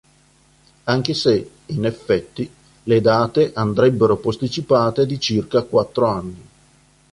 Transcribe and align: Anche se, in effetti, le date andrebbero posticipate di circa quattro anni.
Anche 0.85 1.13
se, 1.13 1.51
in 1.67 1.85
effetti, 1.85 2.51
le 2.85 3.01
date 3.01 3.51
andrebbero 3.53 4.15
posticipate 4.17 5.05
di 5.05 5.19
circa 5.19 5.61
quattro 5.61 6.07
anni. 6.07 6.47